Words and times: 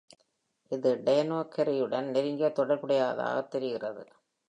இது 0.71 0.91
"Danio 1.05 1.37
kerri" 1.55 1.77
உடன் 1.81 2.09
நெருங்கிய 2.09 2.49
தொடர்புடையதாகத் 2.59 3.51
தெரிகிறது. 3.51 4.05